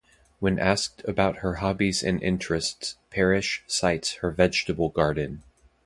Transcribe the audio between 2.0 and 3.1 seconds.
and interests